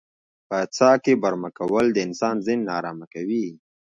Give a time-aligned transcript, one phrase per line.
[0.47, 3.45] په څاه کې برمه کول د انسان ذهن نا ارامه کوي.